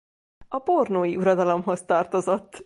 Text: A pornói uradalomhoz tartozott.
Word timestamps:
A 0.47 0.59
pornói 0.59 1.15
uradalomhoz 1.17 1.81
tartozott. 1.83 2.59